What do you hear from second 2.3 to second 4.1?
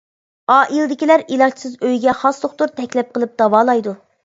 دوختۇر تەكلىپ قىلىپ داۋالايدۇ.